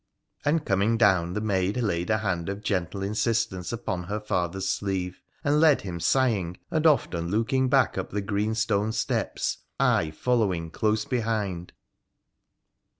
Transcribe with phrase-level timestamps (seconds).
[0.45, 5.21] 'and coming down the maid laid a hand of gentle insistence upon her father's sleeve,
[5.43, 10.09] and led him sighing and often look ing back up the green stone steps, I
[10.09, 11.73] following close behind.